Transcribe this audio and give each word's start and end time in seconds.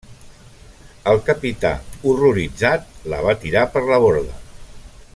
El 1.11 1.19
capità, 1.27 1.73
horroritzat, 2.13 2.89
la 3.15 3.23
va 3.29 3.37
tirar 3.45 3.67
per 3.77 3.85
la 3.93 4.05
borda. 4.07 4.39